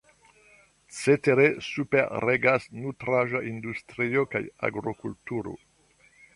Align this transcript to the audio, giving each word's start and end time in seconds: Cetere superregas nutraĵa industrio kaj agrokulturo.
Cetere 0.99 1.45
superregas 1.65 2.67
nutraĵa 2.79 3.43
industrio 3.53 4.27
kaj 4.35 4.45
agrokulturo. 4.71 5.59